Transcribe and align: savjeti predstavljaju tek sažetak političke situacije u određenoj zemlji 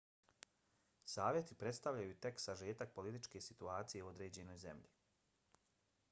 savjeti 1.15 1.57
predstavljaju 1.63 2.15
tek 2.25 2.39
sažetak 2.45 2.95
političke 2.95 3.41
situacije 3.49 4.03
u 4.03 4.09
određenoj 4.13 4.57
zemlji 4.63 4.91